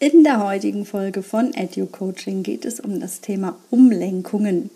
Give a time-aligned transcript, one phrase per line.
[0.00, 4.70] In der heutigen Folge von EduCoaching geht es um das Thema Umlenkungen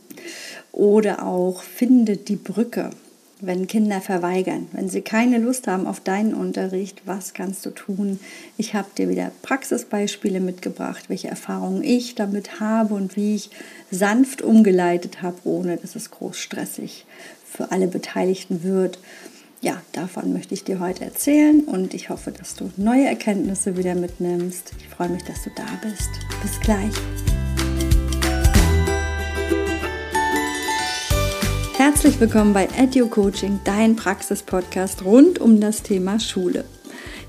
[0.72, 2.90] oder auch findet die Brücke,
[3.40, 8.18] wenn Kinder verweigern, wenn sie keine Lust haben auf deinen Unterricht, was kannst du tun?
[8.56, 13.50] Ich habe dir wieder Praxisbeispiele mitgebracht, welche Erfahrungen ich damit habe und wie ich
[13.92, 17.06] sanft umgeleitet habe, ohne dass es groß stressig
[17.48, 18.98] für alle Beteiligten wird
[19.62, 23.94] ja, davon möchte ich dir heute erzählen und ich hoffe, dass du neue Erkenntnisse wieder
[23.94, 24.72] mitnimmst.
[24.76, 26.10] Ich freue mich, dass du da bist.
[26.42, 26.92] Bis gleich.
[31.76, 36.64] Herzlich willkommen bei Edu Coaching, dein Praxis-Podcast rund um das Thema Schule.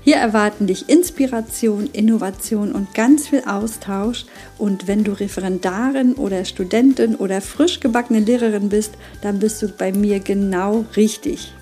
[0.02, 4.26] Hier erwarten dich Inspiration, Innovation und ganz viel Austausch.
[4.58, 8.92] Und wenn du Referendarin oder Studentin oder frisch gebackene Lehrerin bist,
[9.22, 11.54] dann bist du bei mir genau richtig.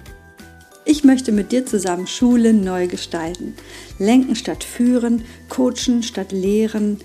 [0.84, 3.54] Ich möchte mit dir zusammen Schulen neu gestalten.
[3.98, 7.00] Lenken statt führen, coachen statt lehren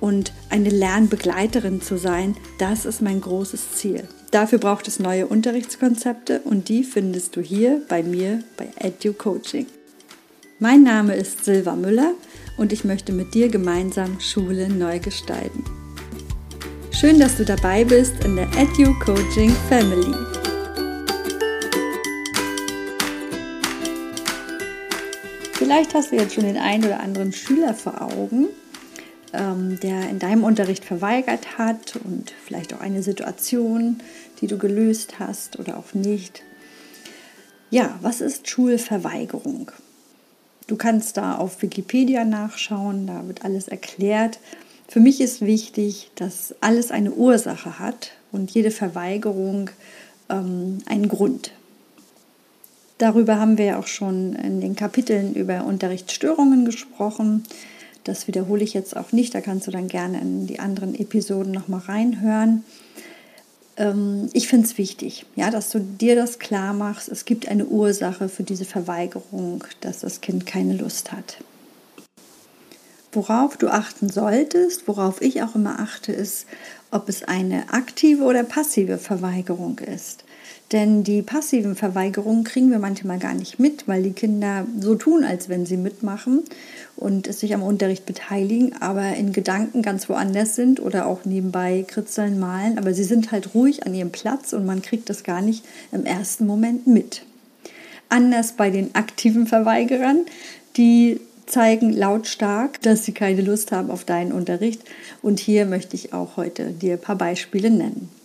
[0.00, 4.08] und eine Lernbegleiterin zu sein, das ist mein großes Ziel.
[4.30, 9.66] Dafür braucht es neue Unterrichtskonzepte und die findest du hier bei mir bei Edu Coaching.
[10.58, 12.14] Mein Name ist Silva Müller
[12.56, 15.64] und ich möchte mit dir gemeinsam Schule neu gestalten.
[16.92, 20.29] Schön, dass du dabei bist in der Edu Coaching Family.
[25.70, 28.48] Vielleicht hast du jetzt schon den einen oder anderen Schüler vor Augen,
[29.32, 34.00] ähm, der in deinem Unterricht verweigert hat und vielleicht auch eine Situation,
[34.40, 36.42] die du gelöst hast oder auch nicht.
[37.70, 39.70] Ja, was ist Schulverweigerung?
[40.66, 44.40] Du kannst da auf Wikipedia nachschauen, da wird alles erklärt.
[44.88, 49.70] Für mich ist wichtig, dass alles eine Ursache hat und jede Verweigerung
[50.30, 51.52] ähm, einen Grund.
[53.00, 57.44] Darüber haben wir ja auch schon in den Kapiteln über Unterrichtsstörungen gesprochen.
[58.04, 59.34] Das wiederhole ich jetzt auch nicht.
[59.34, 62.62] Da kannst du dann gerne in die anderen Episoden nochmal reinhören.
[63.78, 67.08] Ähm, ich finde es wichtig, ja, dass du dir das klar machst.
[67.08, 71.38] Es gibt eine Ursache für diese Verweigerung, dass das Kind keine Lust hat.
[73.12, 76.46] Worauf du achten solltest, worauf ich auch immer achte, ist,
[76.90, 80.24] ob es eine aktive oder passive Verweigerung ist.
[80.72, 85.24] Denn die passiven Verweigerungen kriegen wir manchmal gar nicht mit, weil die Kinder so tun,
[85.24, 86.44] als wenn sie mitmachen
[86.96, 92.38] und sich am Unterricht beteiligen, aber in Gedanken ganz woanders sind oder auch nebenbei kritzeln,
[92.38, 92.78] malen.
[92.78, 96.06] Aber sie sind halt ruhig an ihrem Platz und man kriegt das gar nicht im
[96.06, 97.22] ersten Moment mit.
[98.08, 100.20] Anders bei den aktiven Verweigerern,
[100.76, 104.82] die zeigen lautstark, dass sie keine Lust haben auf deinen Unterricht.
[105.20, 108.19] Und hier möchte ich auch heute dir ein paar Beispiele nennen.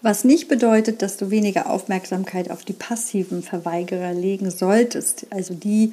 [0.00, 5.26] Was nicht bedeutet, dass du weniger Aufmerksamkeit auf die passiven Verweigerer legen solltest.
[5.30, 5.92] Also die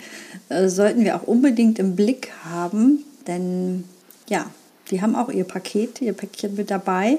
[0.50, 3.84] äh, sollten wir auch unbedingt im Blick haben, denn
[4.30, 4.52] ja,
[4.92, 7.18] die haben auch ihr Paket, ihr Päckchen mit dabei.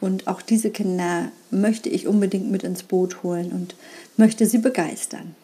[0.00, 3.76] Und auch diese Kinder möchte ich unbedingt mit ins Boot holen und
[4.16, 5.36] möchte sie begeistern.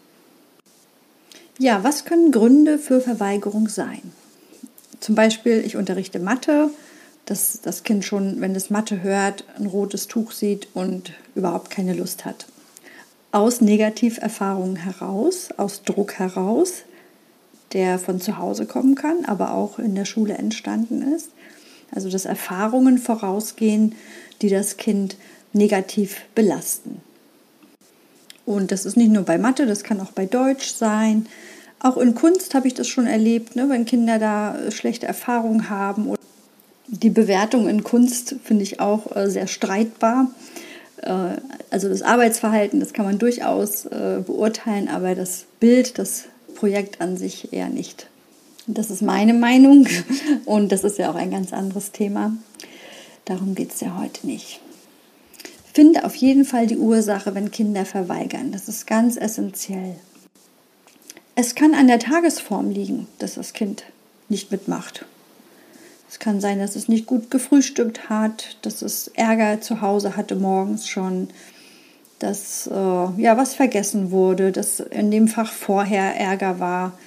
[1.58, 4.00] Ja, was können Gründe für Verweigerung sein?
[5.00, 6.70] Zum Beispiel, ich unterrichte Mathe
[7.28, 11.92] dass das Kind schon, wenn es Mathe hört, ein rotes Tuch sieht und überhaupt keine
[11.92, 12.46] Lust hat.
[13.32, 16.84] Aus Negativerfahrungen heraus, aus Druck heraus,
[17.74, 21.28] der von zu Hause kommen kann, aber auch in der Schule entstanden ist.
[21.94, 23.94] Also dass Erfahrungen vorausgehen,
[24.40, 25.16] die das Kind
[25.52, 27.02] negativ belasten.
[28.46, 31.26] Und das ist nicht nur bei Mathe, das kann auch bei Deutsch sein.
[31.78, 36.08] Auch in Kunst habe ich das schon erlebt, ne, wenn Kinder da schlechte Erfahrungen haben
[36.88, 40.30] die Bewertung in Kunst finde ich auch äh, sehr streitbar.
[41.02, 41.36] Äh,
[41.70, 47.16] also das Arbeitsverhalten, das kann man durchaus äh, beurteilen, aber das Bild, das Projekt an
[47.16, 48.08] sich eher nicht.
[48.66, 49.86] Das ist meine Meinung
[50.44, 52.32] und das ist ja auch ein ganz anderes Thema.
[53.26, 54.60] Darum geht es ja heute nicht.
[55.74, 58.50] Finde auf jeden Fall die Ursache, wenn Kinder verweigern.
[58.50, 59.94] Das ist ganz essentiell.
[61.34, 63.84] Es kann an der Tagesform liegen, dass das Kind
[64.28, 65.04] nicht mitmacht
[66.10, 70.36] es kann sein, dass es nicht gut gefrühstückt hat, dass es Ärger zu Hause hatte
[70.36, 71.28] morgens schon,
[72.18, 76.98] dass äh, ja was vergessen wurde, dass in dem Fach vorher Ärger war.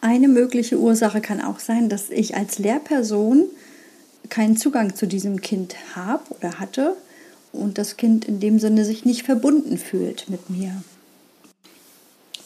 [0.00, 3.44] Eine mögliche Ursache kann auch sein, dass ich als Lehrperson
[4.28, 6.96] keinen Zugang zu diesem Kind habe oder hatte
[7.52, 10.72] und das Kind in dem Sinne sich nicht verbunden fühlt mit mir.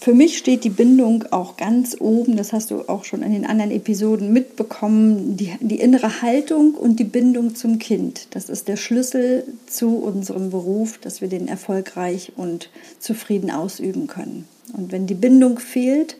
[0.02, 3.44] Für mich steht die Bindung auch ganz oben, das hast du auch schon in den
[3.44, 8.28] anderen Episoden mitbekommen, die, die innere Haltung und die Bindung zum Kind.
[8.30, 14.48] Das ist der Schlüssel zu unserem Beruf, dass wir den erfolgreich und zufrieden ausüben können.
[14.72, 16.16] Und wenn die Bindung fehlt,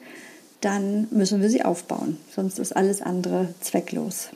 [0.61, 2.19] dann müssen wir sie aufbauen.
[2.37, 4.29] Sonst ist alles andere zwecklos.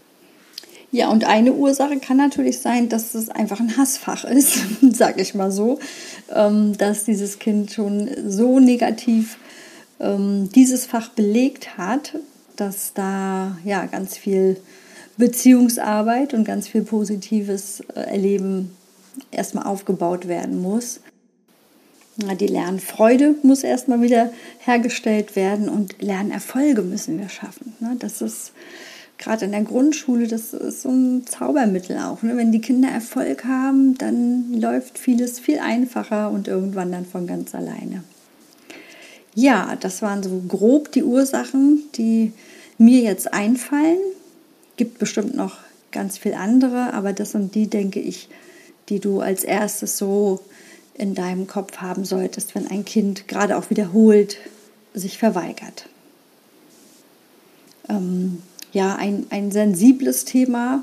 [0.95, 4.61] Ja, und eine Ursache kann natürlich sein, dass es einfach ein Hassfach ist,
[4.93, 5.81] sage ich mal so,
[6.33, 9.39] ähm, dass dieses Kind schon so negativ
[9.99, 12.15] ähm, dieses Fach belegt hat,
[12.55, 14.57] dass da ja ganz viel
[15.17, 18.71] Beziehungsarbeit und ganz viel positives äh, Erleben
[19.33, 21.01] erstmal aufgebaut werden muss.
[22.39, 24.31] Die Lernfreude muss erstmal wieder
[24.61, 27.75] hergestellt werden und Lernerfolge müssen wir schaffen.
[27.81, 27.97] Ne?
[27.99, 28.53] Das ist
[29.19, 32.23] gerade in der Grundschule, das ist so ein Zaubermittel auch.
[32.23, 32.37] Ne?
[32.37, 37.55] Wenn die Kinder Erfolg haben, dann läuft vieles viel einfacher und irgendwann dann von ganz
[37.55, 38.03] alleine.
[39.35, 42.33] Ja, das waren so grob die Ursachen, die
[42.79, 43.99] mir jetzt einfallen.
[44.77, 45.59] Gibt bestimmt noch
[45.93, 48.29] ganz viel andere, aber das sind die, denke ich,
[48.89, 50.41] die du als erstes so
[50.95, 54.37] in deinem Kopf haben solltest, wenn ein Kind gerade auch wiederholt
[54.93, 55.89] sich verweigert.
[57.89, 58.43] Ähm,
[58.75, 60.83] ja, ein, ein sensibles Thema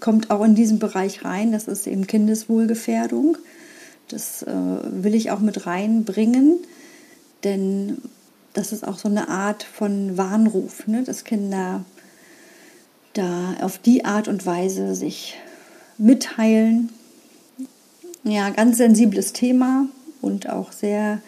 [0.00, 3.36] kommt auch in diesen Bereich rein, das ist eben Kindeswohlgefährdung.
[4.08, 6.54] Das äh, will ich auch mit reinbringen,
[7.44, 7.98] denn
[8.54, 11.04] das ist auch so eine Art von Warnruf, ne?
[11.04, 11.84] dass Kinder
[13.12, 15.36] da auf die Art und Weise sich
[15.98, 16.88] mitteilen,
[18.24, 19.86] ja, ganz sensibles Thema
[20.22, 21.20] und auch sehr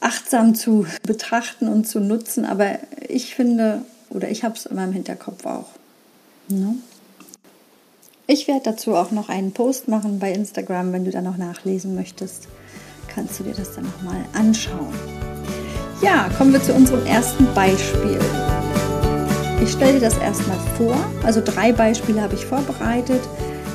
[0.00, 2.44] achtsam zu betrachten und zu nutzen.
[2.44, 2.78] Aber
[3.08, 3.84] ich finde,
[4.16, 5.68] oder ich habe es in meinem Hinterkopf auch.
[6.48, 6.76] Ne?
[8.26, 11.94] Ich werde dazu auch noch einen Post machen bei Instagram, wenn du da noch nachlesen
[11.94, 12.48] möchtest.
[13.14, 14.94] Kannst du dir das dann nochmal anschauen.
[16.02, 18.18] Ja, kommen wir zu unserem ersten Beispiel.
[19.62, 20.96] Ich stelle dir das erstmal vor.
[21.24, 23.20] Also drei Beispiele habe ich vorbereitet.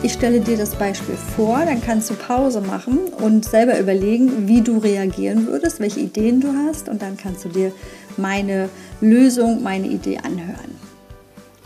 [0.04, 4.62] Ich stelle dir das Beispiel vor, dann kannst du Pause machen und selber überlegen, wie
[4.62, 7.72] du reagieren würdest, welche Ideen du hast und dann kannst du dir
[8.18, 8.70] meine
[9.00, 10.76] Lösung, meine Idee anhören.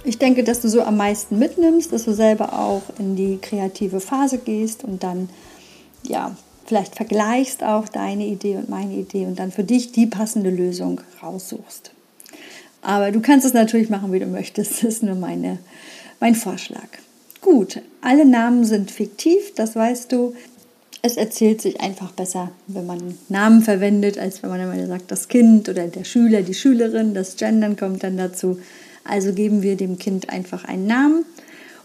[0.04, 4.00] Ich denke, dass du so am meisten mitnimmst, dass du selber auch in die kreative
[4.00, 5.30] Phase gehst und dann
[6.04, 10.50] ja, vielleicht vergleichst auch deine Idee und meine Idee und dann für dich die passende
[10.50, 11.92] Lösung raussuchst.
[12.82, 14.72] Aber du kannst es natürlich machen, wie du möchtest.
[14.74, 15.58] Das ist nur meine,
[16.20, 16.88] mein Vorschlag.
[17.42, 20.36] Gut, alle Namen sind fiktiv, das weißt du.
[21.06, 25.28] Es erzählt sich einfach besser, wenn man Namen verwendet, als wenn man immer sagt, das
[25.28, 28.58] Kind oder der Schüler, die Schülerin, das Gendern kommt dann dazu.
[29.04, 31.24] Also geben wir dem Kind einfach einen Namen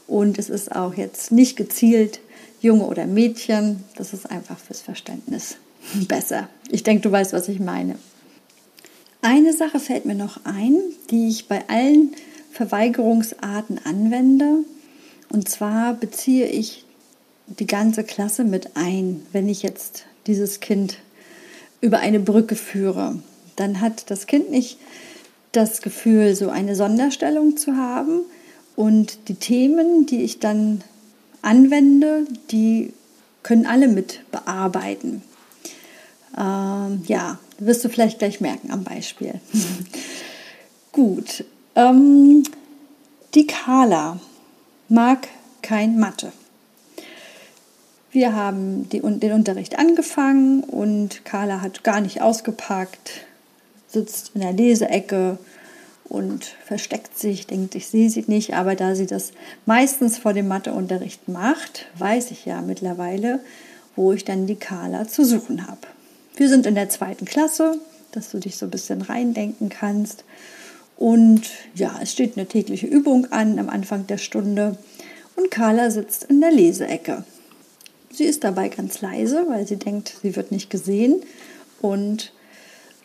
[0.06, 2.20] und es ist auch jetzt nicht gezielt
[2.62, 3.84] Junge oder Mädchen.
[3.94, 5.56] Das ist einfach fürs Verständnis
[6.08, 6.48] besser.
[6.70, 7.96] Ich denke, du weißt, was ich meine.
[9.20, 10.78] Eine Sache fällt mir noch ein,
[11.10, 12.12] die ich bei allen
[12.52, 14.64] Verweigerungsarten anwende.
[15.28, 16.86] Und zwar beziehe ich
[17.58, 20.98] die ganze Klasse mit ein, wenn ich jetzt dieses Kind
[21.80, 23.20] über eine Brücke führe.
[23.56, 24.78] Dann hat das Kind nicht
[25.52, 28.20] das Gefühl, so eine Sonderstellung zu haben.
[28.76, 30.82] Und die Themen, die ich dann
[31.42, 32.92] anwende, die
[33.42, 35.22] können alle mit bearbeiten.
[36.38, 39.40] Ähm, ja, wirst du vielleicht gleich merken am Beispiel.
[40.92, 41.44] Gut.
[41.74, 42.44] Ähm,
[43.34, 44.18] die Kala
[44.88, 45.28] mag
[45.62, 46.32] kein Mathe.
[48.12, 53.26] Wir haben die, den Unterricht angefangen und Carla hat gar nicht ausgepackt,
[53.86, 55.38] sitzt in der Leseecke
[56.04, 59.30] und versteckt sich, denkt, ich sehe sie nicht, aber da sie das
[59.64, 63.38] meistens vor dem Matheunterricht macht, weiß ich ja mittlerweile,
[63.94, 65.86] wo ich dann die Carla zu suchen habe.
[66.34, 67.78] Wir sind in der zweiten Klasse,
[68.10, 70.24] dass du dich so ein bisschen reindenken kannst.
[70.96, 71.42] Und
[71.76, 74.76] ja, es steht eine tägliche Übung an am Anfang der Stunde
[75.36, 77.24] und Carla sitzt in der Leseecke.
[78.12, 81.22] Sie ist dabei ganz leise, weil sie denkt, sie wird nicht gesehen.
[81.80, 82.32] Und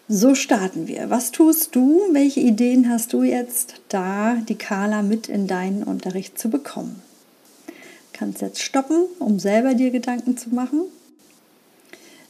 [0.08, 1.10] so starten wir.
[1.10, 2.02] Was tust du?
[2.12, 7.02] Welche Ideen hast du jetzt, da die Carla mit in deinen Unterricht zu bekommen?
[8.14, 10.82] Kannst jetzt stoppen, um selber dir Gedanken zu machen.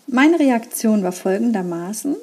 [0.07, 2.15] Meine Reaktion war folgendermaßen.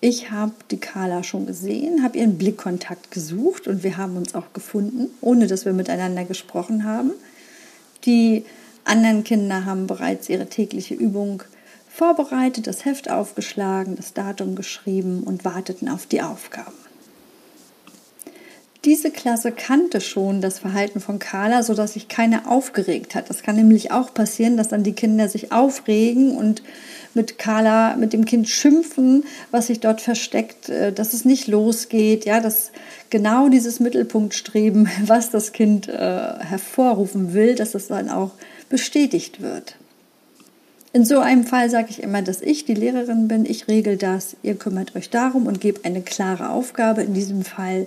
[0.00, 4.52] Ich habe die Carla schon gesehen, habe ihren Blickkontakt gesucht und wir haben uns auch
[4.52, 7.12] gefunden, ohne dass wir miteinander gesprochen haben.
[8.04, 8.44] Die
[8.84, 11.42] anderen Kinder haben bereits ihre tägliche Übung
[11.88, 16.72] vorbereitet, das Heft aufgeschlagen, das Datum geschrieben und warteten auf die Aufgaben.
[18.84, 23.30] Diese Klasse kannte schon das Verhalten von Carla, sodass sich keiner aufgeregt hat.
[23.30, 26.64] Das kann nämlich auch passieren, dass dann die Kinder sich aufregen und
[27.14, 32.24] mit Carla, mit dem Kind schimpfen, was sich dort versteckt, äh, dass es nicht losgeht,
[32.24, 32.70] ja, dass
[33.10, 38.32] genau dieses Mittelpunktstreben, was das Kind äh, hervorrufen will, dass es dann auch
[38.68, 39.76] bestätigt wird.
[40.94, 44.36] In so einem Fall sage ich immer, dass ich die Lehrerin bin, ich regel das,
[44.42, 47.02] ihr kümmert euch darum und gebt eine klare Aufgabe.
[47.02, 47.86] In diesem Fall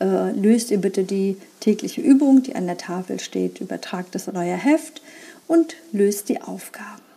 [0.00, 4.36] äh, löst ihr bitte die tägliche Übung, die an der Tafel steht, übertragt es in
[4.36, 5.02] euer Heft
[5.46, 7.07] und löst die Aufgaben.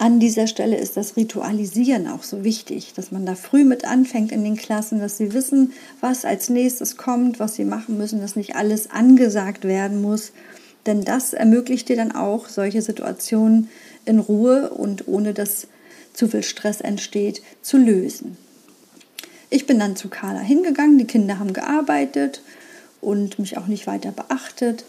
[0.00, 4.32] An dieser Stelle ist das Ritualisieren auch so wichtig, dass man da früh mit anfängt
[4.32, 8.34] in den Klassen, dass sie wissen, was als nächstes kommt, was sie machen müssen, dass
[8.34, 10.32] nicht alles angesagt werden muss.
[10.86, 13.68] Denn das ermöglicht dir dann auch, solche Situationen
[14.06, 15.66] in Ruhe und ohne dass
[16.14, 18.38] zu viel Stress entsteht, zu lösen.
[19.50, 22.40] Ich bin dann zu Carla hingegangen, die Kinder haben gearbeitet
[23.02, 24.86] und mich auch nicht weiter beachtet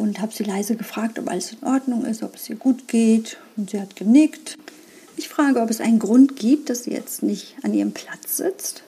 [0.00, 3.36] und habe sie leise gefragt, ob alles in Ordnung ist, ob es ihr gut geht.
[3.56, 4.56] Und sie hat genickt.
[5.16, 8.82] Ich frage, ob es einen Grund gibt, dass sie jetzt nicht an ihrem Platz sitzt.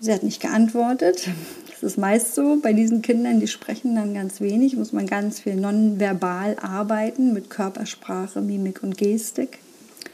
[0.00, 1.28] Sie hat nicht geantwortet.
[1.70, 5.40] Das ist meist so bei diesen Kindern, die sprechen dann ganz wenig, muss man ganz
[5.40, 9.58] viel nonverbal arbeiten mit Körpersprache, Mimik und Gestik.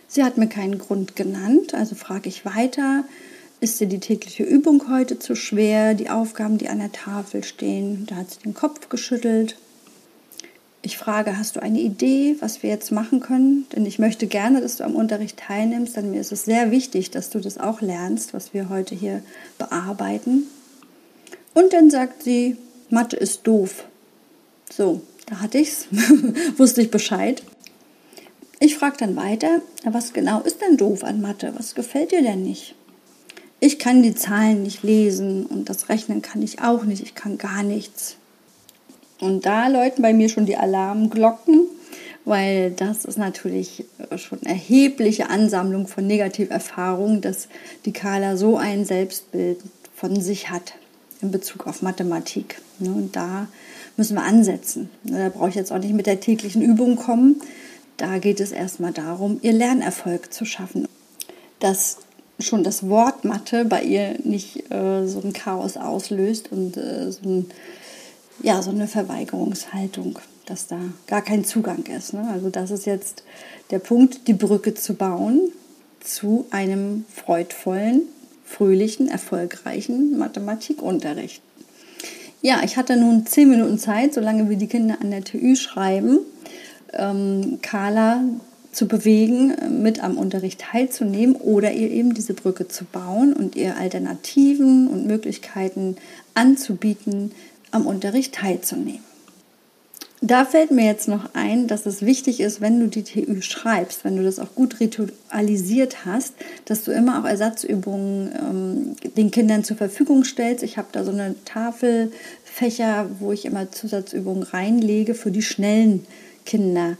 [0.08, 3.04] Sie hat mir keinen Grund genannt, also frage ich weiter.
[3.64, 5.94] Ist dir die tägliche Übung heute zu schwer?
[5.94, 8.04] Die Aufgaben, die an der Tafel stehen?
[8.04, 9.56] Da hat sie den Kopf geschüttelt.
[10.82, 13.64] Ich frage, hast du eine Idee, was wir jetzt machen können?
[13.74, 17.10] Denn ich möchte gerne, dass du am Unterricht teilnimmst, denn mir ist es sehr wichtig,
[17.10, 19.22] dass du das auch lernst, was wir heute hier
[19.56, 20.42] bearbeiten.
[21.54, 22.58] Und dann sagt sie,
[22.90, 23.86] Mathe ist doof.
[24.70, 25.86] So, da hatte ich's,
[26.58, 27.42] wusste ich Bescheid.
[28.60, 31.54] Ich frage dann weiter, was genau ist denn doof an Mathe?
[31.56, 32.74] Was gefällt dir denn nicht?
[33.60, 37.02] Ich kann die Zahlen nicht lesen und das Rechnen kann ich auch nicht.
[37.02, 38.16] Ich kann gar nichts.
[39.20, 41.62] Und da läuten bei mir schon die Alarmglocken,
[42.24, 43.84] weil das ist natürlich
[44.16, 47.48] schon eine erhebliche Ansammlung von Negativerfahrungen, dass
[47.84, 49.58] die Carla so ein Selbstbild
[49.94, 50.74] von sich hat
[51.22, 52.60] in Bezug auf Mathematik.
[52.78, 53.48] Ne, und da
[53.96, 54.90] müssen wir ansetzen.
[55.04, 57.40] Ne, da brauche ich jetzt auch nicht mit der täglichen Übung kommen.
[57.96, 60.88] Da geht es erstmal darum, ihr Lernerfolg zu schaffen.
[61.60, 61.98] Das
[62.38, 67.20] schon das Wort Mathe bei ihr nicht äh, so ein Chaos auslöst und äh, so,
[67.28, 67.46] ein,
[68.42, 72.12] ja, so eine Verweigerungshaltung, dass da gar kein Zugang ist.
[72.12, 72.28] Ne?
[72.32, 73.22] Also das ist jetzt
[73.70, 75.52] der Punkt, die Brücke zu bauen
[76.00, 78.02] zu einem freudvollen,
[78.44, 81.42] fröhlichen, erfolgreichen Mathematikunterricht.
[82.42, 86.18] Ja, ich hatte nun zehn Minuten Zeit, solange wie die Kinder an der TÜ schreiben,
[86.92, 88.22] ähm, Carla
[88.74, 93.76] zu bewegen, mit am Unterricht teilzunehmen oder ihr eben diese Brücke zu bauen und ihr
[93.76, 95.96] Alternativen und Möglichkeiten
[96.34, 97.32] anzubieten,
[97.70, 99.02] am Unterricht teilzunehmen.
[100.26, 104.04] Da fällt mir jetzt noch ein, dass es wichtig ist, wenn du die TÜ schreibst,
[104.04, 106.32] wenn du das auch gut ritualisiert hast,
[106.64, 110.62] dass du immer auch Ersatzübungen ähm, den Kindern zur Verfügung stellst.
[110.62, 116.06] Ich habe da so eine Tafelfächer, wo ich immer Zusatzübungen reinlege für die schnellen
[116.46, 116.96] Kinder.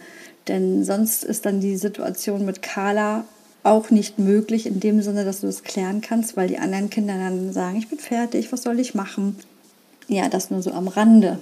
[0.49, 3.25] Denn sonst ist dann die Situation mit Carla
[3.63, 7.15] auch nicht möglich, in dem Sinne, dass du es klären kannst, weil die anderen Kinder
[7.17, 9.37] dann sagen, ich bin fertig, was soll ich machen?
[10.07, 11.39] Ja, das nur so am Rande.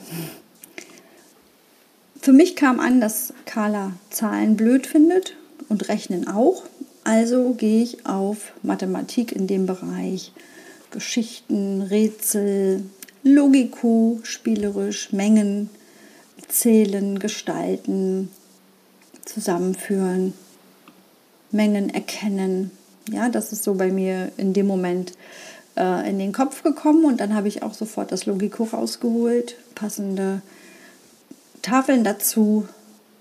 [2.21, 5.35] Für mich kam an, dass Carla Zahlen blöd findet
[5.69, 6.63] und Rechnen auch.
[7.03, 10.31] Also gehe ich auf Mathematik in dem Bereich
[10.93, 12.85] Geschichten, Rätsel,
[13.25, 15.71] Logiko, spielerisch, Mengen,
[16.47, 18.29] Zählen, Gestalten,
[19.25, 20.33] zusammenführen,
[21.51, 22.71] Mengen erkennen.
[23.11, 25.13] Ja, das ist so bei mir in dem Moment
[25.77, 30.43] äh, in den Kopf gekommen und dann habe ich auch sofort das Logiko rausgeholt, passende
[31.61, 32.67] Tafeln dazu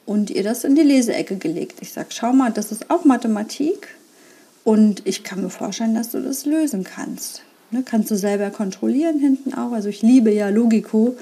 [0.05, 1.79] und ihr das in die Leseecke gelegt.
[1.81, 3.89] Ich sage, schau mal, das ist auch Mathematik
[4.63, 7.43] und ich kann mir vorstellen, dass du das lösen kannst.
[7.71, 9.71] Ne, kannst du selber kontrollieren hinten auch.
[9.71, 11.15] Also ich liebe ja Logiko.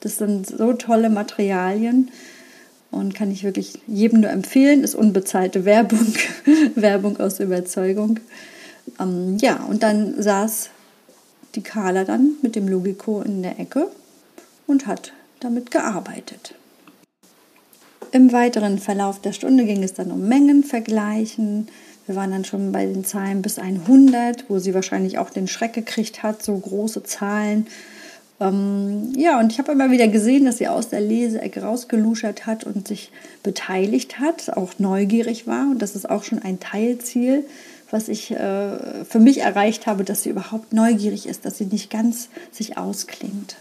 [0.00, 2.10] Das sind so tolle Materialien
[2.92, 4.84] und kann ich wirklich jedem nur empfehlen.
[4.84, 6.14] Ist unbezahlte Werbung,
[6.76, 8.20] Werbung aus Überzeugung.
[9.00, 10.70] Ähm, ja, und dann saß
[11.56, 13.88] die Carla dann mit dem Logico in der Ecke
[14.66, 16.54] und hat damit gearbeitet.
[18.12, 21.68] Im weiteren Verlauf der Stunde ging es dann um Mengenvergleichen.
[22.06, 25.72] Wir waren dann schon bei den Zahlen bis 100, wo sie wahrscheinlich auch den Schreck
[25.72, 27.66] gekriegt hat, so große Zahlen
[28.42, 32.64] ähm, ja, und ich habe immer wieder gesehen, dass sie aus der Leseecke rausgeluschert hat
[32.64, 33.10] und sich
[33.42, 35.70] beteiligt hat, auch neugierig war.
[35.70, 37.44] Und das ist auch schon ein Teilziel,
[37.90, 41.90] was ich äh, für mich erreicht habe, dass sie überhaupt neugierig ist, dass sie nicht
[41.90, 43.56] ganz sich ausklingt.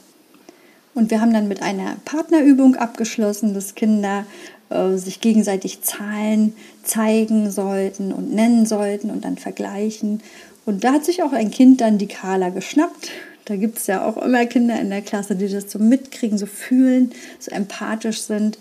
[0.94, 4.26] Und wir haben dann mit einer Partnerübung abgeschlossen, dass Kinder
[4.70, 10.22] äh, sich gegenseitig Zahlen zeigen sollten und nennen sollten und dann vergleichen.
[10.66, 13.12] Und da hat sich auch ein Kind dann die Carla geschnappt
[13.46, 16.46] da gibt es ja auch immer Kinder in der Klasse, die das so mitkriegen, so
[16.46, 18.60] fühlen, so empathisch sind.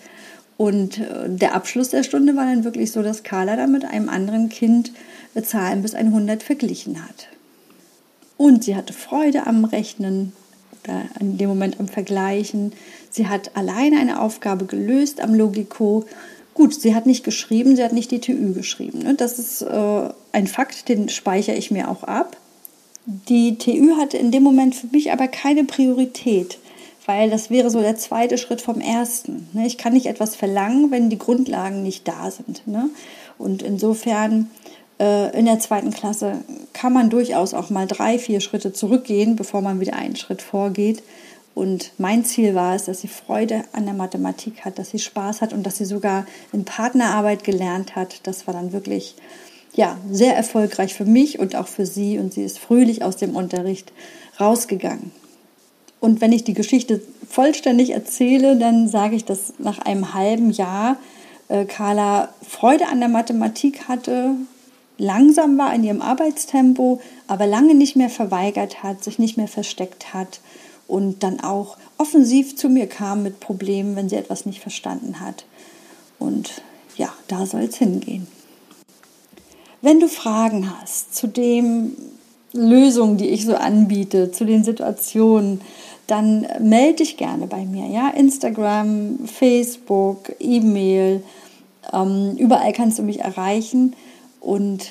[0.57, 4.09] Und äh, der Abschluss der Stunde war dann wirklich so, dass Carla dann mit einem
[4.09, 4.93] anderen Kind
[5.43, 7.29] Zahlen bis 100 verglichen hat.
[8.37, 10.33] Und sie hatte Freude am Rechnen
[11.21, 12.73] in dem Moment am Vergleichen.
[13.11, 16.07] Sie hat alleine eine Aufgabe gelöst am Logico.
[16.55, 19.01] Gut, sie hat nicht geschrieben, sie hat nicht die TÜ geschrieben.
[19.01, 19.15] Ne?
[19.15, 22.37] Das ist äh, ein Fakt, den speichere ich mir auch ab.
[23.29, 26.59] Die TÜ hatte in dem Moment für mich aber keine Priorität,
[27.07, 29.49] weil das wäre so der zweite Schritt vom ersten.
[29.53, 29.67] Ne?
[29.67, 32.67] Ich kann nicht etwas verlangen, wenn die Grundlagen nicht da sind.
[32.69, 32.89] Ne?
[33.37, 34.49] Und insofern
[35.01, 39.61] äh, in der zweiten Klasse kann man durchaus auch mal drei, vier Schritte zurückgehen, bevor
[39.61, 41.03] man wieder einen Schritt vorgeht.
[41.53, 45.41] Und mein Ziel war es, dass sie Freude an der Mathematik hat, dass sie Spaß
[45.41, 48.21] hat und dass sie sogar in Partnerarbeit gelernt hat.
[48.23, 49.17] Das war dann wirklich
[49.75, 52.19] ja, sehr erfolgreich für mich und auch für sie.
[52.19, 53.93] Und sie ist fröhlich aus dem Unterricht
[54.39, 55.13] rausgegangen.
[56.01, 60.97] Und wenn ich die Geschichte vollständig erzähle, dann sage ich, dass nach einem halben Jahr
[61.49, 64.35] äh, Carla Freude an der Mathematik hatte,
[64.97, 70.15] langsam war in ihrem Arbeitstempo, aber lange nicht mehr verweigert hat, sich nicht mehr versteckt
[70.15, 70.41] hat
[70.89, 75.45] und dann auch offensiv zu mir kam mit Problemen, wenn sie etwas nicht verstanden hat.
[76.19, 76.63] Und
[76.97, 78.27] ja, da soll es hingehen.
[79.83, 81.97] Wenn du Fragen hast zu den
[82.53, 85.61] Lösungen, die ich so anbiete, zu den Situationen,
[86.07, 87.87] dann melde dich gerne bei mir.
[87.87, 91.23] Ja, Instagram, Facebook, E-Mail,
[91.93, 93.95] ähm, überall kannst du mich erreichen
[94.41, 94.91] und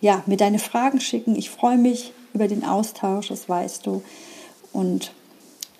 [0.00, 1.36] ja, mir deine Fragen schicken.
[1.36, 4.02] Ich freue mich über den Austausch, das weißt du.
[4.72, 5.12] Und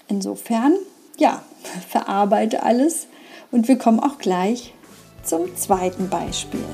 [0.09, 0.75] insofern,
[1.19, 1.43] ja,
[1.89, 3.07] verarbeite alles
[3.51, 4.75] und wir kommen auch gleich
[5.25, 6.65] zum zweiten Beispiel.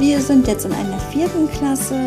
[0.00, 1.98] Wir sind jetzt in einer vierten Klasse.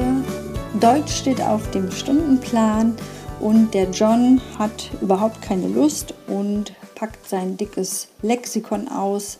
[0.79, 2.95] Deutsch steht auf dem Stundenplan
[3.41, 9.39] und der John hat überhaupt keine Lust und packt sein dickes Lexikon aus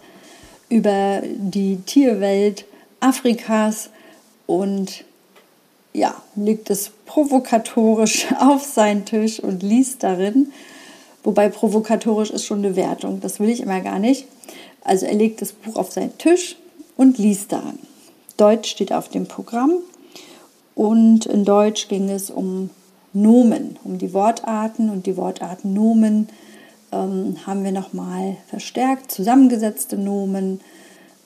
[0.68, 2.66] über die Tierwelt
[3.00, 3.90] Afrikas
[4.48, 5.06] und
[5.94, 10.52] ja, legt es provokatorisch auf seinen Tisch und liest darin.
[11.24, 14.28] Wobei provokatorisch ist schon eine Wertung, das will ich immer gar nicht.
[14.84, 16.58] Also er legt das Buch auf seinen Tisch
[16.98, 17.80] und liest darin.
[18.42, 19.74] Deutsch steht auf dem Programm.
[20.74, 22.72] Und in Deutsch ging es um
[23.14, 24.90] Nomen, um die Wortarten.
[24.90, 26.28] Und die Wortarten Nomen
[26.92, 30.60] ähm, haben wir nochmal verstärkt, zusammengesetzte Nomen.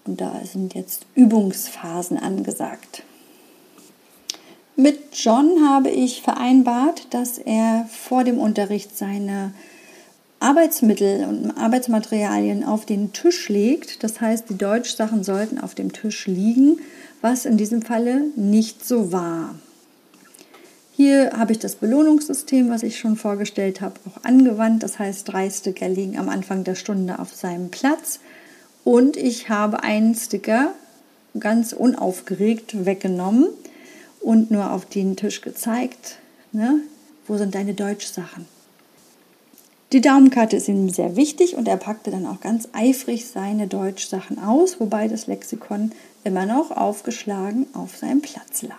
[0.06, 3.04] Und da sind jetzt Übungsphasen angesagt.
[4.76, 9.54] Mit John habe ich vereinbart, dass er vor dem Unterricht seine
[10.46, 14.04] Arbeitsmittel und Arbeitsmaterialien auf den Tisch legt.
[14.04, 16.78] Das heißt, die Deutschsachen sollten auf dem Tisch liegen,
[17.22, 19.56] was in diesem Falle nicht so war.
[20.92, 24.84] Hier habe ich das Belohnungssystem, was ich schon vorgestellt habe, auch angewandt.
[24.84, 28.20] Das heißt, drei Sticker liegen am Anfang der Stunde auf seinem Platz.
[28.84, 30.76] Und ich habe einen Sticker
[31.40, 33.48] ganz unaufgeregt weggenommen
[34.22, 36.20] und nur auf den Tisch gezeigt.
[36.52, 36.82] Ne?
[37.26, 38.46] Wo sind deine Deutschsachen?
[39.96, 44.40] Die Daumenkarte ist ihm sehr wichtig und er packte dann auch ganz eifrig seine Deutschsachen
[44.40, 45.94] aus, wobei das Lexikon
[46.26, 48.76] immer noch aufgeschlagen auf seinem Platz lag.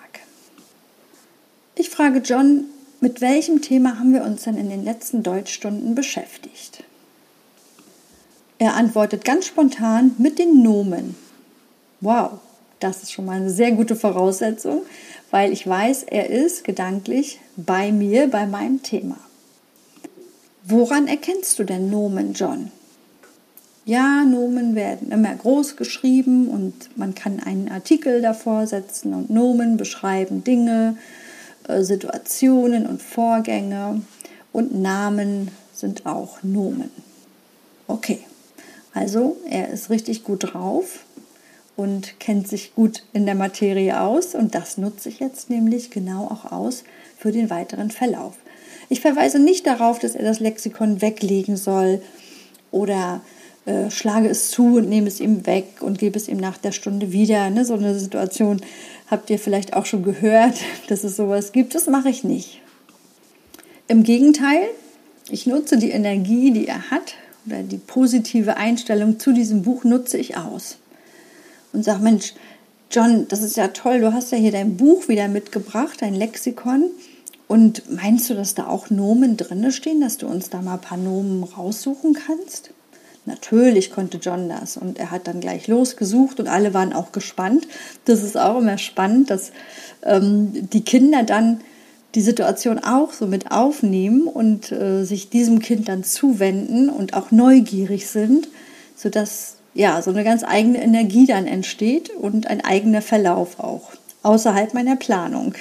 [1.74, 2.64] Ich frage John,
[3.00, 6.84] mit welchem Thema haben wir uns denn in den letzten Deutschstunden beschäftigt?
[8.58, 11.16] Er antwortet ganz spontan mit den Nomen.
[12.02, 12.32] Wow,
[12.78, 14.82] das ist schon mal eine sehr gute Voraussetzung,
[15.30, 19.16] weil ich weiß, er ist gedanklich bei mir, bei meinem Thema.
[20.68, 22.72] Woran erkennst du denn Nomen, John?
[23.84, 29.76] Ja, Nomen werden immer groß geschrieben und man kann einen Artikel davor setzen und Nomen
[29.76, 30.96] beschreiben Dinge,
[31.68, 34.02] äh, Situationen und Vorgänge
[34.52, 36.90] und Namen sind auch Nomen.
[37.86, 38.18] Okay,
[38.92, 41.04] also er ist richtig gut drauf
[41.76, 46.24] und kennt sich gut in der Materie aus und das nutze ich jetzt nämlich genau
[46.24, 46.82] auch aus
[47.16, 48.34] für den weiteren Verlauf.
[48.88, 52.00] Ich verweise nicht darauf, dass er das Lexikon weglegen soll
[52.70, 53.20] oder
[53.66, 56.72] äh, schlage es zu und nehme es ihm weg und gebe es ihm nach der
[56.72, 57.50] Stunde wieder.
[57.50, 57.64] Ne?
[57.64, 58.60] So eine Situation
[59.10, 60.56] habt ihr vielleicht auch schon gehört,
[60.88, 61.74] dass es sowas gibt.
[61.74, 62.60] Das mache ich nicht.
[63.88, 64.68] Im Gegenteil,
[65.30, 67.14] ich nutze die Energie, die er hat,
[67.46, 70.78] oder die positive Einstellung zu diesem Buch nutze ich aus.
[71.72, 72.34] Und sage, Mensch,
[72.90, 76.90] John, das ist ja toll, du hast ja hier dein Buch wieder mitgebracht, dein Lexikon.
[77.48, 80.80] Und meinst du, dass da auch Nomen drinne stehen, dass du uns da mal ein
[80.80, 82.70] paar Nomen raussuchen kannst?
[83.24, 87.66] Natürlich konnte John das und er hat dann gleich losgesucht und alle waren auch gespannt.
[88.04, 89.50] Das ist auch immer spannend, dass
[90.04, 91.60] ähm, die Kinder dann
[92.14, 97.32] die Situation auch so mit aufnehmen und äh, sich diesem Kind dann zuwenden und auch
[97.32, 98.48] neugierig sind,
[98.94, 103.90] sodass ja so eine ganz eigene Energie dann entsteht und ein eigener Verlauf auch
[104.22, 105.54] außerhalb meiner Planung.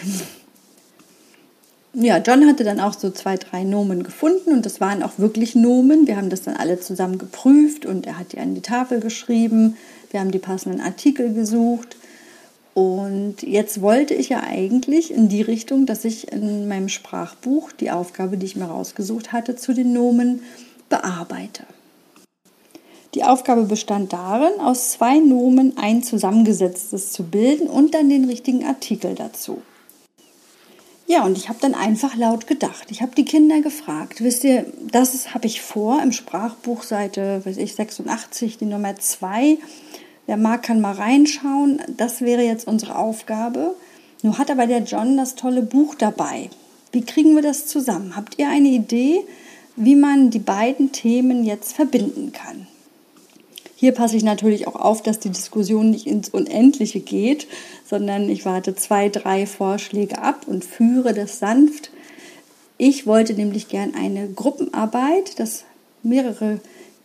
[1.98, 5.56] Ja, John hatte dann auch so zwei, drei Nomen gefunden und das waren auch wirklich
[5.56, 6.08] Nomen.
[6.08, 9.78] Wir haben das dann alle zusammen geprüft und er hat die an die Tafel geschrieben.
[10.12, 11.96] Wir haben die passenden Artikel gesucht.
[12.74, 17.92] Und jetzt wollte ich ja eigentlich in die Richtung, dass ich in meinem Sprachbuch die
[17.92, 20.42] Aufgabe, die ich mir rausgesucht hatte, zu den Nomen
[20.90, 21.64] bearbeite.
[23.14, 28.66] Die Aufgabe bestand darin, aus zwei Nomen ein zusammengesetztes zu bilden und dann den richtigen
[28.66, 29.62] Artikel dazu.
[31.08, 32.88] Ja, und ich habe dann einfach laut gedacht.
[32.90, 37.58] Ich habe die Kinder gefragt, wisst ihr, das habe ich vor im Sprachbuch Seite, weiß
[37.58, 39.60] ich, 86, die Nummer 2.
[40.26, 41.82] Wer mag, kann mal reinschauen.
[41.96, 43.76] Das wäre jetzt unsere Aufgabe.
[44.24, 46.50] Nur hat aber der John das tolle Buch dabei.
[46.92, 48.16] Wie kriegen wir das zusammen?
[48.16, 49.22] Habt ihr eine Idee,
[49.76, 52.66] wie man die beiden Themen jetzt verbinden kann?
[53.78, 57.48] Hier passe ich natürlich auch auf, dass die Diskussion nicht ins Unendliche geht,
[57.86, 61.92] sondern ich warte zwei, drei Vorschläge ab und führe das sanft.
[62.78, 65.66] Ich wollte nämlich gern eine Gruppenarbeit, dass
[66.04, 66.62] mehrere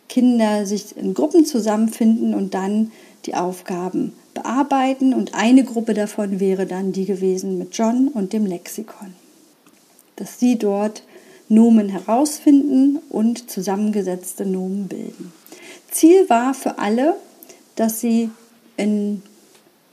[0.07, 2.91] Kinder sich in Gruppen zusammenfinden und dann
[3.25, 5.13] die Aufgaben bearbeiten.
[5.13, 9.13] Und eine Gruppe davon wäre dann die gewesen mit John und dem Lexikon.
[10.15, 11.03] Dass sie dort
[11.49, 15.33] Nomen herausfinden und zusammengesetzte Nomen bilden.
[15.91, 17.15] Ziel war für alle,
[17.75, 18.31] dass sie
[18.77, 19.21] in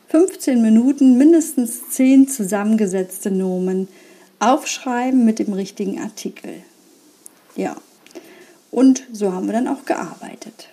[0.09, 3.89] 15 Minuten mindestens 10 zusammengesetzte Nomen
[4.39, 6.63] aufschreiben mit dem richtigen Artikel.
[7.57, 7.77] Ja,
[8.71, 10.69] und so haben wir dann auch gearbeitet.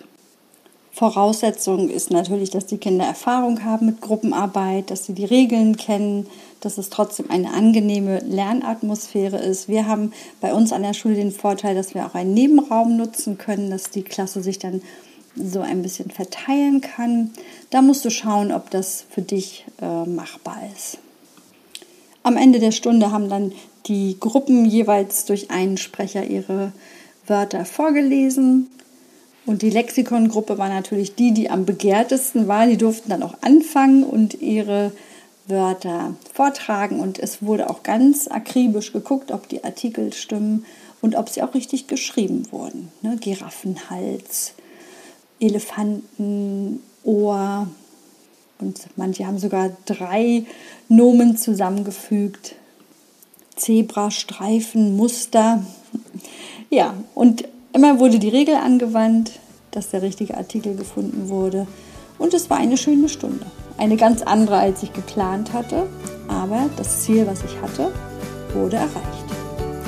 [0.92, 6.26] Voraussetzung ist natürlich, dass die Kinder Erfahrung haben mit Gruppenarbeit, dass sie die Regeln kennen,
[6.60, 9.68] dass es trotzdem eine angenehme Lernatmosphäre ist.
[9.68, 13.36] Wir haben bei uns an der Schule den Vorteil, dass wir auch einen Nebenraum nutzen
[13.36, 14.80] können, dass die Klasse sich dann
[15.36, 17.30] so ein bisschen verteilen kann.
[17.70, 20.98] Da musst du schauen, ob das für dich äh, machbar ist.
[22.22, 23.52] Am Ende der Stunde haben dann
[23.86, 26.72] die Gruppen jeweils durch einen Sprecher ihre
[27.26, 28.68] Wörter vorgelesen.
[29.44, 32.66] Und die Lexikon-Gruppe war natürlich die, die am begehrtesten war.
[32.66, 34.90] Die durften dann auch anfangen und ihre
[35.46, 36.98] Wörter vortragen.
[36.98, 40.64] Und es wurde auch ganz akribisch geguckt, ob die Artikel stimmen
[41.00, 42.90] und ob sie auch richtig geschrieben wurden.
[43.02, 43.16] Ne?
[43.20, 44.54] Giraffenhals,
[45.40, 47.66] Elefantenohr
[48.58, 50.44] und manche haben sogar drei
[50.88, 52.54] Nomen zusammengefügt.
[53.54, 55.62] Zebrastreifen, Muster.
[56.70, 59.32] Ja, und immer wurde die Regel angewandt,
[59.70, 61.66] dass der richtige Artikel gefunden wurde.
[62.18, 63.46] Und es war eine schöne Stunde.
[63.76, 65.86] Eine ganz andere, als ich geplant hatte.
[66.28, 67.92] Aber das Ziel, was ich hatte,
[68.54, 69.26] wurde erreicht.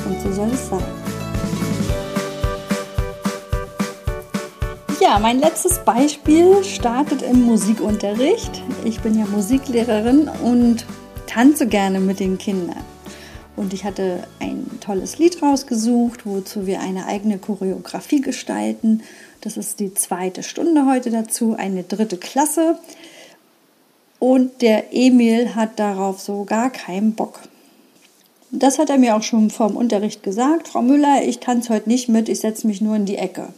[0.06, 1.07] Und so soll es sein.
[5.10, 8.62] Ja, mein letztes Beispiel startet im Musikunterricht.
[8.84, 10.84] Ich bin ja Musiklehrerin und
[11.26, 12.84] tanze gerne mit den Kindern.
[13.56, 19.02] Und ich hatte ein tolles Lied rausgesucht, wozu wir eine eigene Choreografie gestalten.
[19.40, 22.78] Das ist die zweite Stunde heute dazu, eine dritte Klasse.
[24.18, 27.40] Und der Emil hat darauf so gar keinen Bock.
[28.50, 30.68] Das hat er mir auch schon vorm Unterricht gesagt.
[30.68, 33.48] Frau Müller, ich tanze heute nicht mit, ich setze mich nur in die Ecke.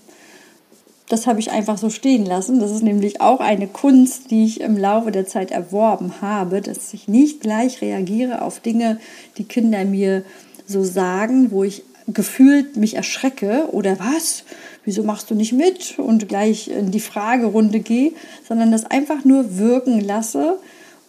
[1.11, 2.61] Das habe ich einfach so stehen lassen.
[2.61, 6.95] Das ist nämlich auch eine Kunst, die ich im Laufe der Zeit erworben habe, dass
[6.95, 9.01] ich nicht gleich reagiere auf Dinge,
[9.37, 10.23] die Kinder mir
[10.69, 14.45] so sagen, wo ich gefühlt mich erschrecke oder was?
[14.85, 18.13] Wieso machst du nicht mit und gleich in die Fragerunde gehe,
[18.49, 20.61] sondern das einfach nur wirken lasse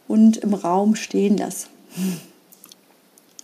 [0.08, 1.68] und im Raum stehen lasse.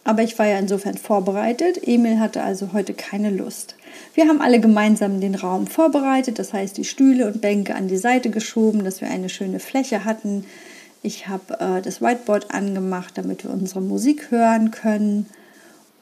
[0.04, 1.88] Aber ich war ja insofern vorbereitet.
[1.88, 3.76] Emil hatte also heute keine Lust.
[4.13, 7.97] Wir haben alle gemeinsam den Raum vorbereitet, das heißt die Stühle und Bänke an die
[7.97, 10.45] Seite geschoben, dass wir eine schöne Fläche hatten.
[11.03, 15.27] Ich habe äh, das Whiteboard angemacht, damit wir unsere Musik hören können.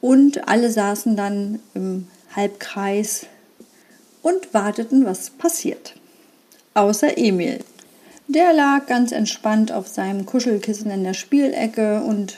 [0.01, 3.27] Und alle saßen dann im Halbkreis
[4.21, 5.95] und warteten, was passiert.
[6.73, 7.60] Außer Emil.
[8.27, 12.38] Der lag ganz entspannt auf seinem Kuschelkissen in der Spielecke und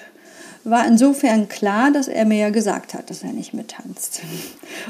[0.70, 4.22] war insofern klar, dass er mir ja gesagt hat, dass er nicht mittanzt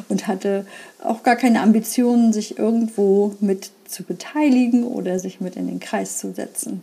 [0.09, 0.65] und hatte
[1.03, 6.17] auch gar keine Ambitionen, sich irgendwo mit zu beteiligen oder sich mit in den Kreis
[6.17, 6.81] zu setzen.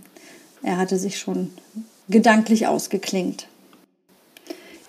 [0.63, 1.51] Er hatte sich schon
[2.09, 3.49] gedanklich ausgeklingt.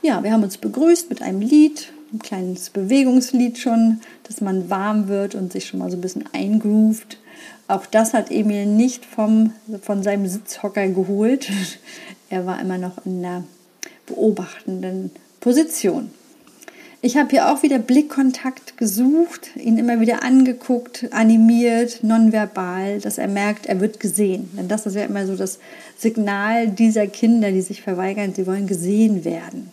[0.01, 5.07] Ja, wir haben uns begrüßt mit einem Lied, ein kleines Bewegungslied schon, dass man warm
[5.07, 7.17] wird und sich schon mal so ein bisschen eingroovt.
[7.67, 11.49] Auch das hat Emil nicht vom, von seinem Sitzhocker geholt.
[12.27, 13.43] Er war immer noch in der
[14.05, 16.11] beobachtenden Position.
[17.01, 23.27] Ich habe hier auch wieder Blickkontakt gesucht, ihn immer wieder angeguckt, animiert, nonverbal, dass er
[23.27, 24.49] merkt, er wird gesehen.
[24.57, 25.59] Denn das ist ja immer so das
[25.97, 29.69] Signal dieser Kinder, die sich verweigern, sie wollen gesehen werden.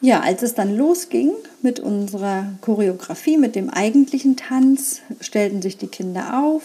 [0.00, 1.30] Ja, als es dann losging
[1.62, 6.62] mit unserer Choreografie, mit dem eigentlichen Tanz, stellten sich die Kinder auf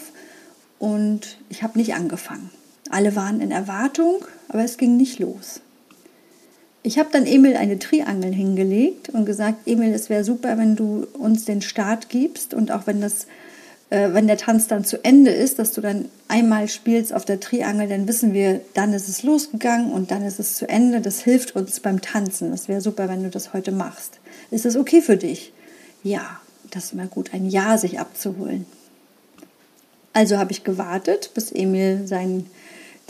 [0.80, 2.50] und ich habe nicht angefangen.
[2.90, 5.60] Alle waren in Erwartung, aber es ging nicht los.
[6.86, 11.04] Ich habe dann Emil eine Triangel hingelegt und gesagt, Emil, es wäre super, wenn du
[11.14, 13.26] uns den Start gibst und auch wenn das
[13.90, 17.40] äh, wenn der Tanz dann zu Ende ist, dass du dann einmal spielst auf der
[17.40, 21.00] Triangel, dann wissen wir, dann ist es losgegangen und dann ist es zu Ende.
[21.00, 22.52] Das hilft uns beim Tanzen.
[22.52, 24.20] Das wäre super, wenn du das heute machst.
[24.52, 25.52] Ist das okay für dich?
[26.04, 26.38] Ja,
[26.70, 28.64] das ist immer gut, ein Ja sich abzuholen.
[30.12, 32.46] Also habe ich gewartet, bis Emil sein,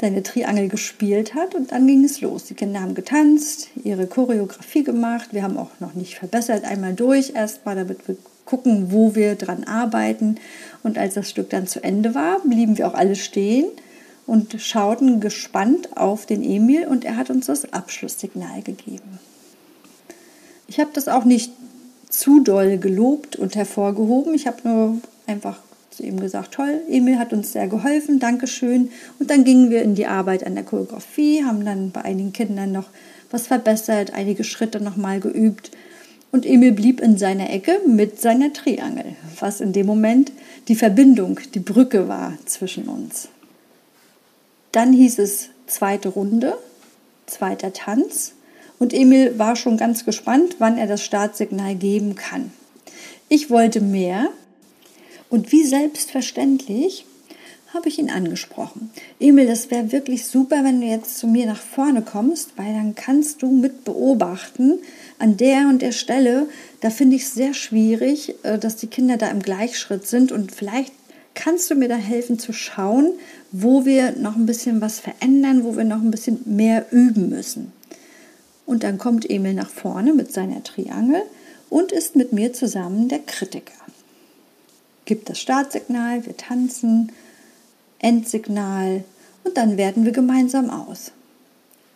[0.00, 2.44] seine Triangel gespielt hat und dann ging es los.
[2.44, 5.28] Die Kinder haben getanzt, ihre Choreografie gemacht.
[5.32, 9.64] Wir haben auch noch nicht verbessert, einmal durch erstmal, damit wir gucken, wo wir dran
[9.64, 10.36] arbeiten.
[10.82, 13.66] Und als das Stück dann zu Ende war, blieben wir auch alle stehen
[14.26, 19.18] und schauten gespannt auf den Emil und er hat uns das Abschlusssignal gegeben.
[20.68, 21.52] Ich habe das auch nicht
[22.08, 24.34] zu doll gelobt und hervorgehoben.
[24.34, 25.58] Ich habe nur einfach
[25.96, 28.90] zu ihm gesagt, toll, Emil hat uns sehr geholfen, Dankeschön.
[29.18, 32.72] Und dann gingen wir in die Arbeit an der Choreografie, haben dann bei einigen Kindern
[32.72, 32.88] noch
[33.30, 35.70] was verbessert, einige Schritte nochmal geübt
[36.32, 40.32] und Emil blieb in seiner Ecke mit seiner Triangel, was in dem Moment
[40.68, 43.28] die Verbindung, die Brücke war zwischen uns.
[44.72, 46.58] Dann hieß es zweite Runde,
[47.24, 48.34] zweiter Tanz
[48.78, 52.52] und Emil war schon ganz gespannt, wann er das Startsignal geben kann.
[53.28, 54.28] Ich wollte mehr
[55.30, 57.06] und wie selbstverständlich
[57.74, 58.90] habe ich ihn angesprochen.
[59.20, 62.94] Emil, das wäre wirklich super, wenn du jetzt zu mir nach vorne kommst, weil dann
[62.94, 64.78] kannst du mit beobachten,
[65.18, 66.48] an der und der Stelle,
[66.80, 70.52] da finde ich es sehr schwierig, äh, dass die Kinder da im Gleichschritt sind und
[70.52, 70.92] vielleicht
[71.34, 73.12] kannst du mir da helfen zu schauen,
[73.52, 77.72] wo wir noch ein bisschen was verändern, wo wir noch ein bisschen mehr üben müssen.
[78.64, 81.22] Und dann kommt Emil nach vorne mit seiner Triangel
[81.68, 83.85] und ist mit mir zusammen der Kritiker.
[85.06, 87.12] Gibt das Startsignal, wir tanzen,
[88.00, 89.04] Endsignal
[89.44, 91.12] und dann werten wir gemeinsam aus.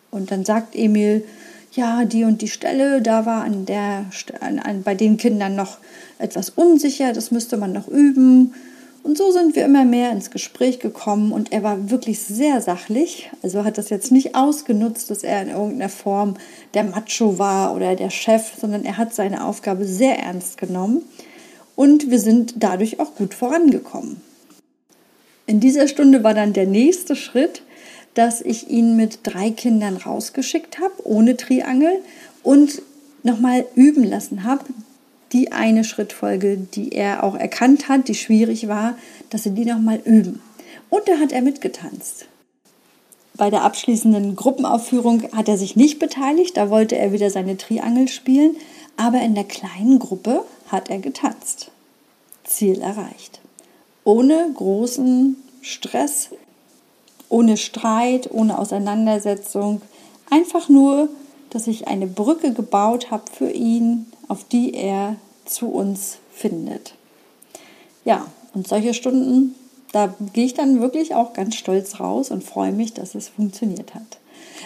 [0.09, 1.25] Und dann sagt Emil,
[1.73, 4.05] ja, die und die Stelle, da war an der,
[4.39, 5.77] an, an, bei den Kindern noch
[6.19, 8.53] etwas unsicher, das müsste man noch üben.
[9.03, 13.29] Und so sind wir immer mehr ins Gespräch gekommen und er war wirklich sehr sachlich.
[13.41, 16.35] Also hat das jetzt nicht ausgenutzt, dass er in irgendeiner Form
[16.75, 21.01] der Macho war oder der Chef, sondern er hat seine Aufgabe sehr ernst genommen
[21.81, 24.21] und wir sind dadurch auch gut vorangekommen.
[25.47, 27.63] In dieser Stunde war dann der nächste Schritt,
[28.13, 31.93] dass ich ihn mit drei Kindern rausgeschickt habe, ohne Triangel
[32.43, 32.83] und
[33.23, 34.65] nochmal üben lassen habe,
[35.31, 38.95] die eine Schrittfolge, die er auch erkannt hat, die schwierig war,
[39.31, 40.39] dass sie die nochmal üben.
[40.91, 42.27] Und da hat er mitgetanzt.
[43.33, 48.07] Bei der abschließenden Gruppenaufführung hat er sich nicht beteiligt, da wollte er wieder seine Triangel
[48.07, 48.55] spielen,
[48.97, 51.71] aber in der kleinen Gruppe hat er getanzt.
[52.43, 53.39] Ziel erreicht.
[54.03, 56.29] Ohne großen Stress,
[57.29, 59.81] ohne Streit, ohne Auseinandersetzung.
[60.29, 61.09] Einfach nur,
[61.49, 66.95] dass ich eine Brücke gebaut habe für ihn, auf die er zu uns findet.
[68.05, 69.55] Ja, und solche Stunden,
[69.91, 73.93] da gehe ich dann wirklich auch ganz stolz raus und freue mich, dass es funktioniert
[73.93, 74.19] hat.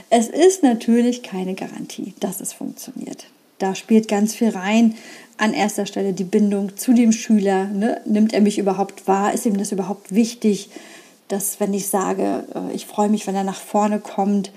[0.10, 3.26] Es ist natürlich keine Garantie, dass es funktioniert.
[3.60, 4.96] Da spielt ganz viel rein.
[5.38, 7.66] An erster Stelle die Bindung zu dem Schüler.
[7.66, 8.02] Ne?
[8.06, 9.34] Nimmt er mich überhaupt wahr?
[9.34, 10.70] Ist ihm das überhaupt wichtig?
[11.28, 14.52] dass wenn ich sage, äh, ich freue mich, wenn er nach vorne kommt,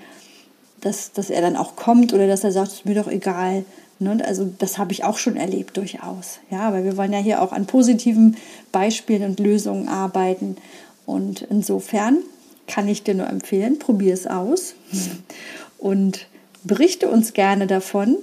[0.81, 3.65] dass, dass er dann auch kommt oder dass er sagt, es ist mir doch egal.
[3.99, 4.23] Ne?
[4.25, 6.39] Also das habe ich auch schon erlebt durchaus.
[6.49, 8.37] Ja, weil wir wollen ja hier auch an positiven
[8.71, 10.57] Beispielen und Lösungen arbeiten.
[11.05, 12.19] Und insofern
[12.67, 14.75] kann ich dir nur empfehlen, probier es aus
[15.79, 16.27] und
[16.63, 18.17] berichte uns gerne davon,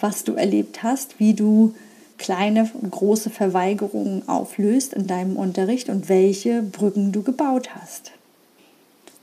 [0.00, 1.74] was du erlebt hast, wie du
[2.18, 8.12] kleine und große Verweigerungen auflöst in deinem Unterricht und welche Brücken du gebaut hast.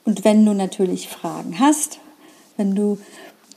[0.05, 1.99] Und wenn du natürlich Fragen hast,
[2.57, 2.97] wenn du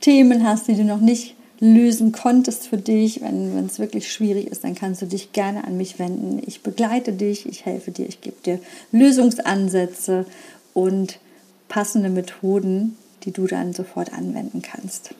[0.00, 4.62] Themen hast, die du noch nicht lösen konntest für dich, wenn es wirklich schwierig ist,
[4.64, 6.42] dann kannst du dich gerne an mich wenden.
[6.46, 8.60] Ich begleite dich, ich helfe dir, ich gebe dir
[8.92, 10.26] Lösungsansätze
[10.74, 11.18] und
[11.68, 15.14] passende Methoden, die du dann sofort anwenden kannst.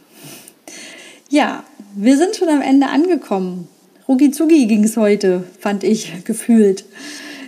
[1.29, 1.65] Ja,
[1.99, 3.69] wir sind schon am Ende angekommen.
[4.07, 6.85] Rugizugi ging es heute, fand ich gefühlt.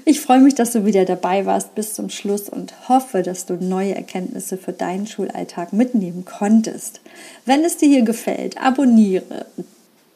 [0.07, 3.55] Ich freue mich, dass du wieder dabei warst bis zum Schluss und hoffe, dass du
[3.61, 7.03] neue Erkenntnisse für deinen Schulalltag mitnehmen konntest.
[7.45, 9.45] Wenn es dir hier gefällt, abonniere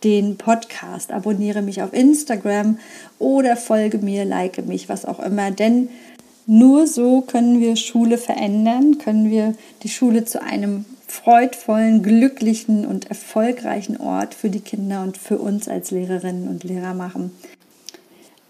[0.02, 2.78] den Podcast, abonniere mich auf Instagram
[3.18, 5.90] oder folge mir, like mich, was auch immer, denn
[6.46, 13.10] nur so können wir Schule verändern, können wir die Schule zu einem freudvollen, glücklichen und
[13.10, 17.32] erfolgreichen Ort für die Kinder und für uns als Lehrerinnen und Lehrer machen.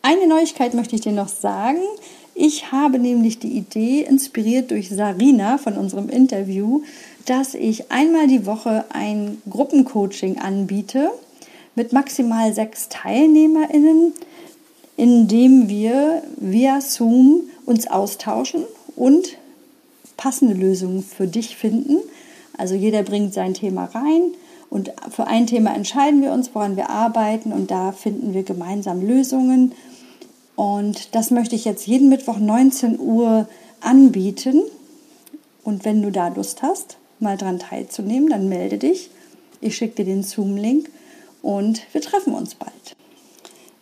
[0.01, 1.81] Eine Neuigkeit möchte ich dir noch sagen.
[2.37, 6.83] Ich habe nämlich die Idee, inspiriert durch Sarina von unserem Interview,
[7.27, 11.11] dass ich einmal die Woche ein Gruppencoaching anbiete
[11.75, 14.13] mit maximal sechs TeilnehmerInnen,
[14.97, 18.63] in dem wir via Zoom uns austauschen
[18.95, 19.37] und
[20.17, 21.99] passende Lösungen für dich finden.
[22.63, 24.35] Also jeder bringt sein Thema rein
[24.71, 29.05] und für ein Thema entscheiden wir uns, woran wir arbeiten und da finden wir gemeinsam
[29.05, 29.73] Lösungen.
[30.55, 33.49] Und das möchte ich jetzt jeden Mittwoch 19 Uhr
[33.81, 34.63] anbieten.
[35.65, 39.11] Und wenn du da Lust hast, mal dran teilzunehmen, dann melde dich.
[39.61, 40.89] Ich schicke dir den Zoom-Link
[41.43, 42.95] und wir treffen uns bald.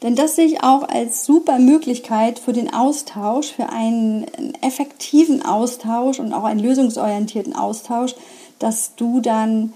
[0.03, 4.25] Denn das sehe ich auch als super Möglichkeit für den Austausch, für einen
[4.63, 8.15] effektiven Austausch und auch einen lösungsorientierten Austausch,
[8.61, 9.73] dass du dann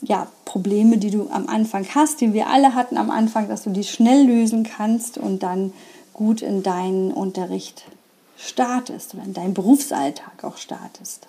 [0.00, 3.70] ja, Probleme, die du am Anfang hast, die wir alle hatten am Anfang, dass du
[3.70, 5.74] die schnell lösen kannst und dann
[6.14, 7.84] gut in deinen Unterricht
[8.38, 11.26] startest oder in deinen Berufsalltag auch startest.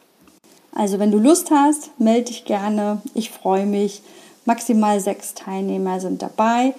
[0.71, 3.01] Also wenn du Lust hast, melde dich gerne.
[3.13, 4.01] Ich freue mich.
[4.45, 6.73] Maximal sechs Teilnehmer sind dabei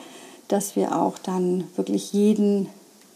[0.50, 2.68] dass wir auch dann wirklich jeden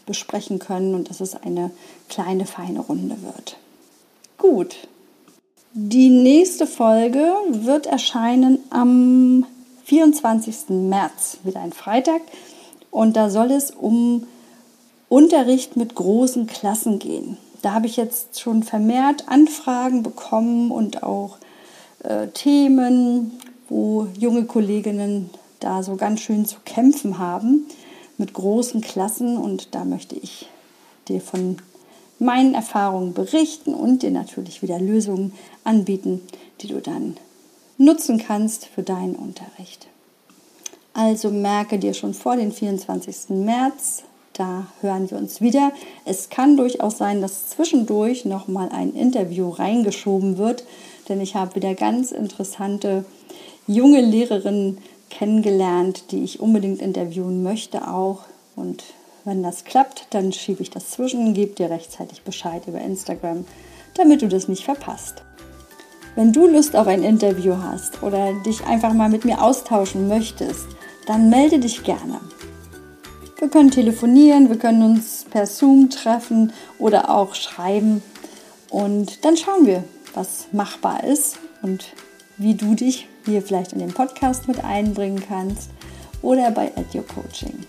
[0.05, 1.71] besprechen können und dass es eine
[2.09, 3.57] kleine, feine Runde wird.
[4.37, 4.87] Gut.
[5.77, 9.45] Die nächste Folge wird erscheinen am
[9.83, 10.69] 24.
[10.69, 12.21] März, wieder ein Freitag.
[12.91, 14.25] Und da soll es um
[15.09, 17.37] Unterricht mit großen Klassen gehen.
[17.61, 21.39] Da habe ich jetzt schon vermehrt Anfragen bekommen und auch
[22.03, 23.33] äh, Themen,
[23.67, 27.65] wo junge Kolleginnen da so ganz schön zu kämpfen haben
[28.17, 30.47] mit großen Klassen und da möchte ich
[31.09, 31.57] dir von
[32.19, 36.21] meinen Erfahrungen berichten und dir natürlich wieder Lösungen anbieten,
[36.61, 37.17] die du dann
[37.77, 39.87] nutzen kannst für deinen Unterricht.
[40.93, 43.29] Also merke dir schon vor den 24.
[43.29, 45.71] März, da hören wir uns wieder.
[46.05, 50.63] Es kann durchaus sein, dass zwischendurch noch mal ein Interview reingeschoben wird,
[51.09, 53.05] denn ich habe wieder ganz interessante
[53.67, 54.77] junge Lehrerinnen
[55.09, 58.21] kennengelernt, die ich unbedingt interviewen möchte auch.
[58.55, 58.83] Und
[59.25, 63.45] wenn das klappt, dann schiebe ich das zwischen, gebe dir rechtzeitig Bescheid über Instagram,
[63.95, 65.23] damit du das nicht verpasst.
[66.15, 70.67] Wenn du Lust auf ein Interview hast oder dich einfach mal mit mir austauschen möchtest,
[71.07, 72.21] dann melde dich gerne.
[73.39, 78.01] Wir können telefonieren, wir können uns per Zoom treffen oder auch schreiben
[78.69, 79.83] und dann schauen wir,
[80.13, 81.93] was machbar ist und
[82.37, 85.69] wie du dich hier vielleicht in den Podcast mit einbringen kannst
[86.21, 87.65] oder bei Edu Coaching.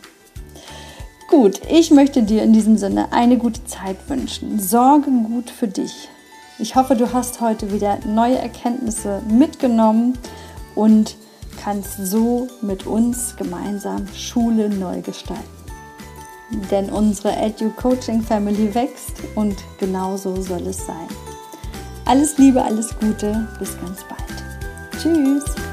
[1.29, 4.61] Gut, ich möchte dir in diesem Sinne eine gute Zeit wünschen.
[4.61, 6.09] Sorge gut für dich.
[6.61, 10.17] Ich hoffe, du hast heute wieder neue Erkenntnisse mitgenommen
[10.77, 11.17] und
[11.61, 15.43] kannst so mit uns gemeinsam Schule neu gestalten.
[16.71, 21.09] Denn unsere Edu Coaching Family wächst und genauso soll es sein.
[22.05, 25.03] Alles Liebe, alles Gute, bis ganz bald.
[25.03, 25.66] Tschüss.